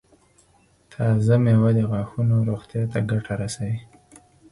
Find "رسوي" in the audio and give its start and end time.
3.41-3.77